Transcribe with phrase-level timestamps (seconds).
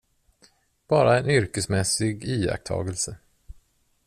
[0.89, 3.15] Bara en yrkesmässig iakttagelse.